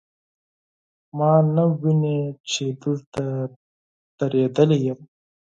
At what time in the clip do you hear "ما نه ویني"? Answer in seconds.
1.17-2.19